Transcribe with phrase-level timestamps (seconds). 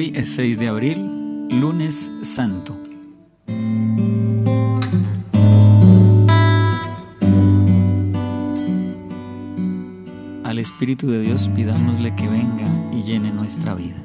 [0.00, 2.74] Hoy es 6 de abril, lunes santo.
[10.42, 14.02] Al Espíritu de Dios pidámosle que venga y llene nuestra vida.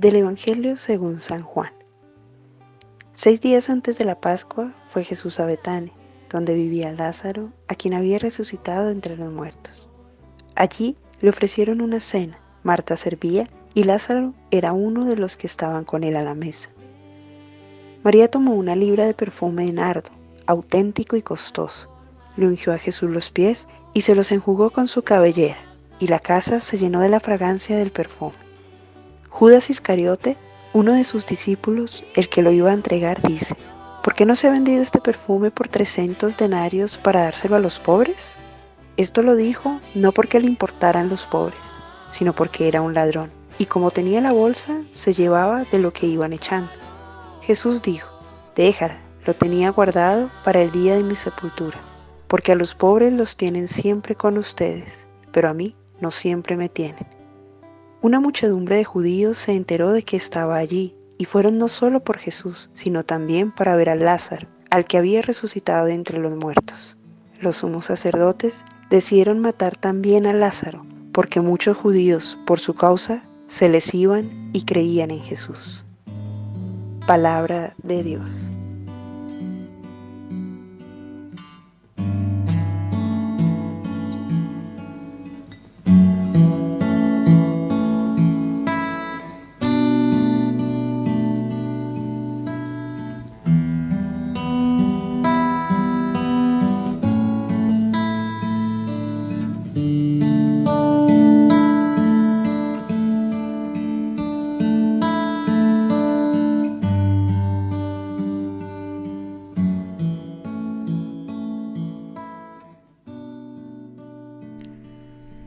[0.00, 1.74] Del Evangelio según San Juan.
[3.12, 5.92] Seis días antes de la Pascua fue Jesús a Betania,
[6.30, 9.90] donde vivía Lázaro, a quien había resucitado entre los muertos.
[10.54, 15.84] Allí le ofrecieron una cena, Marta servía y Lázaro era uno de los que estaban
[15.84, 16.70] con él a la mesa.
[18.02, 20.12] María tomó una libra de perfume de nardo,
[20.46, 21.90] auténtico y costoso,
[22.38, 25.58] le ungió a Jesús los pies y se los enjugó con su cabellera,
[25.98, 28.49] y la casa se llenó de la fragancia del perfume.
[29.30, 30.36] Judas Iscariote,
[30.72, 33.56] uno de sus discípulos, el que lo iba a entregar, dice,
[34.02, 37.78] ¿por qué no se ha vendido este perfume por trescientos denarios para dárselo a los
[37.78, 38.34] pobres?
[38.96, 41.76] Esto lo dijo no porque le importaran los pobres,
[42.10, 46.06] sino porque era un ladrón, y como tenía la bolsa, se llevaba de lo que
[46.06, 46.72] iban echando.
[47.40, 48.10] Jesús dijo,
[48.56, 51.78] déjala, lo tenía guardado para el día de mi sepultura,
[52.26, 56.68] porque a los pobres los tienen siempre con ustedes, pero a mí no siempre me
[56.68, 57.19] tienen.
[58.02, 62.16] Una muchedumbre de judíos se enteró de que estaba allí, y fueron no solo por
[62.16, 66.96] Jesús, sino también para ver a Lázaro, al que había resucitado de entre los muertos.
[67.42, 73.68] Los sumos sacerdotes decidieron matar también a Lázaro, porque muchos judíos, por su causa, se
[73.68, 75.84] les iban y creían en Jesús.
[77.06, 78.49] Palabra de Dios.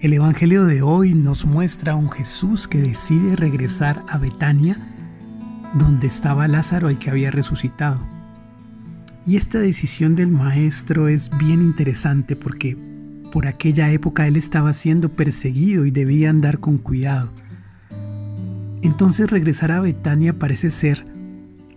[0.00, 4.78] El Evangelio de hoy nos muestra a un Jesús que decide regresar a Betania,
[5.74, 8.00] donde estaba Lázaro el que había resucitado.
[9.26, 12.78] Y esta decisión del Maestro es bien interesante porque
[13.30, 17.30] por aquella época él estaba siendo perseguido y debía andar con cuidado.
[18.80, 21.04] Entonces regresar a Betania parece ser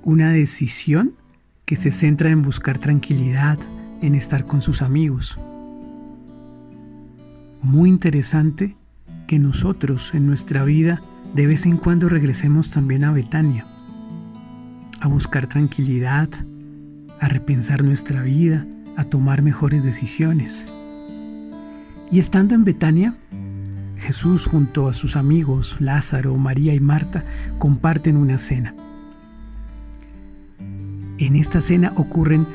[0.02, 1.12] una decisión
[1.66, 3.60] que se centra en buscar tranquilidad,
[4.02, 5.38] en estar con sus amigos
[7.64, 8.76] muy interesante
[9.26, 11.02] que nosotros en nuestra vida
[11.34, 13.66] de vez en cuando regresemos también a Betania,
[15.00, 16.30] a buscar tranquilidad,
[17.20, 20.68] a repensar nuestra vida, a tomar mejores decisiones.
[22.12, 23.16] Y estando en Betania,
[23.98, 27.24] Jesús junto a sus amigos Lázaro, María y Marta
[27.58, 28.76] comparten una cena.
[31.18, 32.46] En esta cena ocurren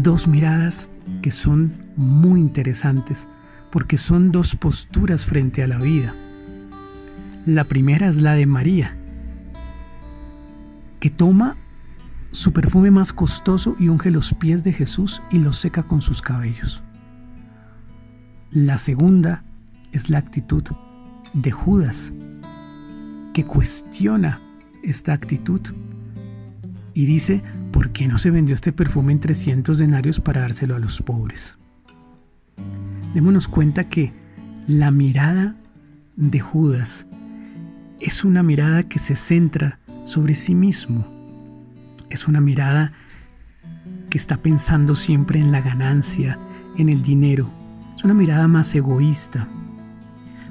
[0.00, 0.88] dos miradas
[1.20, 3.28] que son muy interesantes
[3.74, 6.14] porque son dos posturas frente a la vida.
[7.44, 8.96] La primera es la de María,
[11.00, 11.56] que toma
[12.30, 16.22] su perfume más costoso y unge los pies de Jesús y los seca con sus
[16.22, 16.84] cabellos.
[18.52, 19.42] La segunda
[19.90, 20.62] es la actitud
[21.32, 22.12] de Judas,
[23.32, 24.40] que cuestiona
[24.84, 25.60] esta actitud
[26.94, 27.42] y dice,
[27.72, 31.58] ¿por qué no se vendió este perfume en 300 denarios para dárselo a los pobres?
[33.14, 34.12] Démonos cuenta que
[34.66, 35.56] la mirada
[36.16, 37.06] de Judas
[38.00, 41.06] es una mirada que se centra sobre sí mismo.
[42.10, 42.92] Es una mirada
[44.10, 46.38] que está pensando siempre en la ganancia,
[46.76, 47.50] en el dinero.
[47.96, 49.48] Es una mirada más egoísta.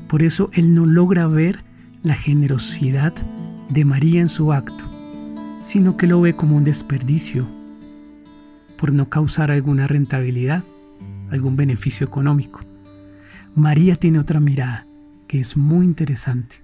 [0.07, 1.63] Por eso él no logra ver
[2.01, 3.13] la generosidad
[3.69, 4.85] de María en su acto,
[5.61, 7.47] sino que lo ve como un desperdicio
[8.77, 10.63] por no causar alguna rentabilidad,
[11.33, 12.61] algún beneficio económico.
[13.55, 14.85] María tiene otra mirada
[15.27, 16.57] que es muy interesante,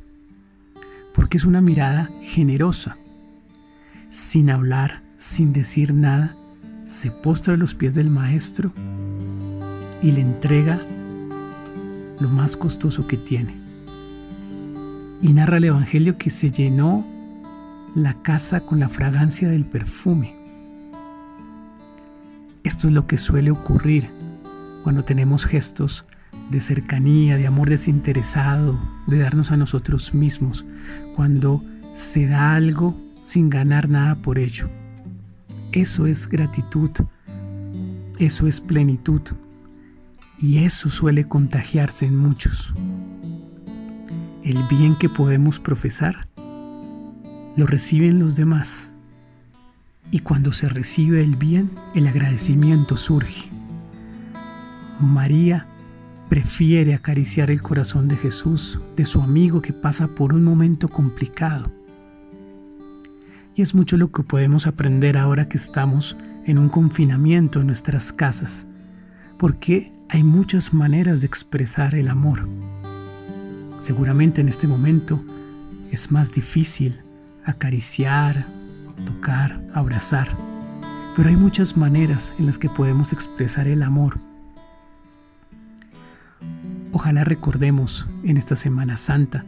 [1.13, 2.97] porque es una mirada generosa.
[4.09, 6.35] Sin hablar, sin decir nada,
[6.85, 8.71] se postra a los pies del Maestro
[10.01, 10.79] y le entrega
[12.19, 13.55] lo más costoso que tiene.
[15.21, 17.05] Y narra el Evangelio que se llenó
[17.95, 20.35] la casa con la fragancia del perfume.
[22.63, 24.18] Esto es lo que suele ocurrir
[24.83, 26.05] cuando tenemos gestos
[26.49, 30.65] de cercanía, de amor desinteresado, de darnos a nosotros mismos,
[31.15, 34.69] cuando se da algo sin ganar nada por ello.
[35.71, 36.91] Eso es gratitud,
[38.17, 39.21] eso es plenitud
[40.39, 42.73] y eso suele contagiarse en muchos.
[44.43, 46.27] El bien que podemos profesar
[47.55, 48.91] lo reciben los demás
[50.11, 53.58] y cuando se recibe el bien, el agradecimiento surge.
[54.99, 55.65] María
[56.29, 61.71] prefiere acariciar el corazón de Jesús, de su amigo que pasa por un momento complicado.
[63.55, 66.15] Y es mucho lo que podemos aprender ahora que estamos
[66.45, 68.67] en un confinamiento en nuestras casas,
[69.37, 72.47] porque hay muchas maneras de expresar el amor.
[73.79, 75.23] Seguramente en este momento
[75.91, 76.97] es más difícil
[77.45, 78.45] acariciar,
[79.05, 80.35] tocar, abrazar.
[81.15, 84.19] Pero hay muchas maneras en las que podemos expresar el amor.
[86.91, 89.45] Ojalá recordemos en esta Semana Santa,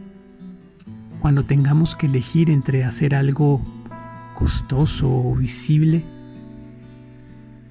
[1.18, 3.60] cuando tengamos que elegir entre hacer algo
[4.34, 6.04] costoso o visible,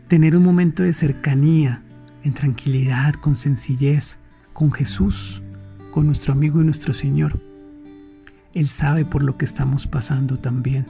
[0.10, 1.82] tener un momento de cercanía,
[2.24, 4.18] en tranquilidad, con sencillez,
[4.52, 5.42] con Jesús,
[5.92, 7.40] con nuestro amigo y nuestro Señor.
[8.54, 10.86] Él sabe por lo que estamos pasando también.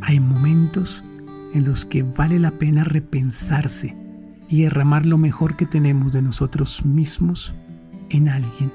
[0.00, 1.04] Hay momentos
[1.54, 4.01] en los que vale la pena repensarse
[4.52, 7.54] y derramar lo mejor que tenemos de nosotros mismos
[8.10, 8.70] en alguien.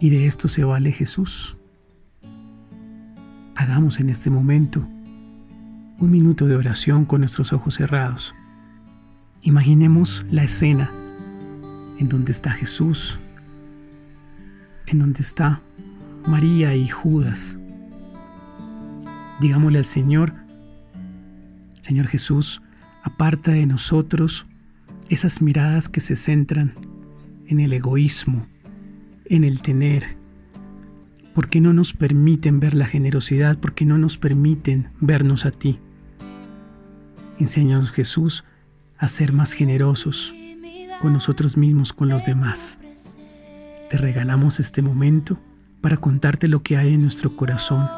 [0.00, 1.54] Y de esto se vale Jesús.
[3.54, 4.88] Hagamos en este momento
[5.98, 8.34] un minuto de oración con nuestros ojos cerrados.
[9.42, 10.90] Imaginemos la escena
[11.98, 13.20] en donde está Jesús,
[14.86, 15.60] en donde está
[16.26, 17.54] María y Judas.
[19.42, 20.32] Digámosle al Señor,
[21.82, 22.62] Señor Jesús,
[23.02, 24.46] aparta de nosotros
[25.08, 26.74] esas miradas que se centran
[27.46, 28.46] en el egoísmo,
[29.24, 30.16] en el tener,
[31.34, 35.78] porque no nos permiten ver la generosidad, porque no nos permiten vernos a ti.
[37.38, 38.44] Enséñanos Jesús
[38.98, 40.34] a ser más generosos
[41.00, 42.78] con nosotros mismos, con los demás.
[43.90, 45.38] Te regalamos este momento
[45.80, 47.88] para contarte lo que hay en nuestro corazón,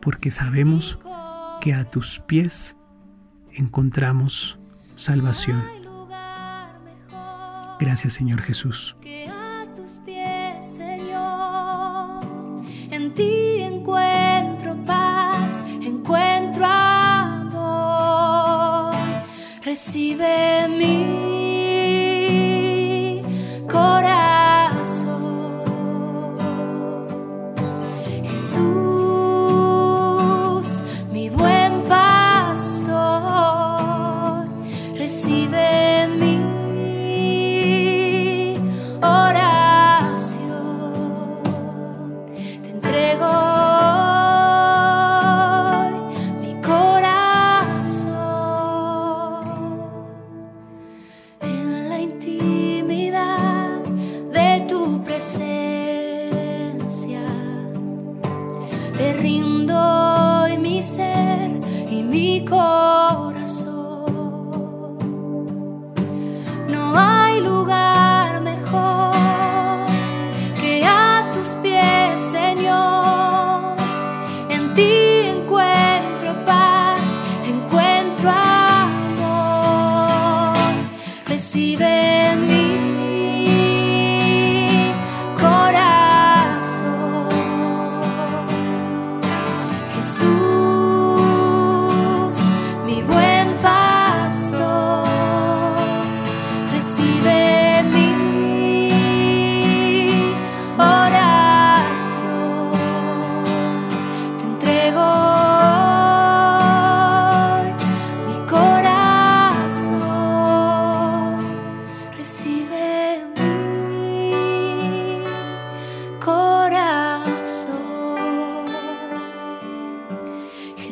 [0.00, 0.98] porque sabemos
[1.60, 2.76] que a tus pies
[3.52, 4.58] encontramos
[4.96, 5.62] salvación.
[7.80, 8.96] Gracias Señor Jesús.
[9.00, 12.24] Que a tus pies, Señor,
[12.90, 17.34] en ti encuentro paz, encuentro amor.
[19.62, 20.53] Recibe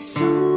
[0.03, 0.52] Jesús.